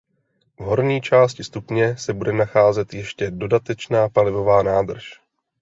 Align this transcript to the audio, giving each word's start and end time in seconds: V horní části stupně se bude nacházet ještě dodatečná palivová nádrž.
V 0.59 0.61
horní 0.63 1.01
části 1.01 1.43
stupně 1.43 1.97
se 1.97 2.13
bude 2.13 2.33
nacházet 2.33 2.93
ještě 2.93 3.31
dodatečná 3.31 4.09
palivová 4.09 4.63
nádrž. 4.63 5.19